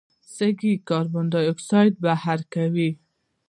[0.35, 2.89] سږي کاربن ډای اکساید بهر کوي.